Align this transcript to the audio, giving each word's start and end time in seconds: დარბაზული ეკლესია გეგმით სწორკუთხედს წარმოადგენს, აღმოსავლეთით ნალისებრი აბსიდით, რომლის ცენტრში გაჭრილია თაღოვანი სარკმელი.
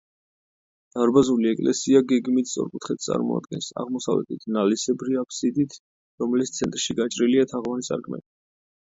დარბაზული 0.95 1.49
ეკლესია 1.51 2.01
გეგმით 2.13 2.49
სწორკუთხედს 2.53 3.11
წარმოადგენს, 3.11 3.69
აღმოსავლეთით 3.85 4.51
ნალისებრი 4.59 5.23
აბსიდით, 5.27 5.81
რომლის 6.25 6.57
ცენტრში 6.61 7.01
გაჭრილია 7.05 7.51
თაღოვანი 7.57 7.93
სარკმელი. 7.93 8.31